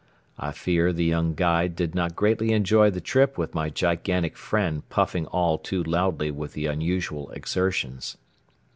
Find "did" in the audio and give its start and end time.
1.75-1.93